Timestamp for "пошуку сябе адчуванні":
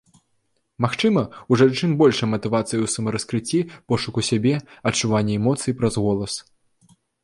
3.93-5.33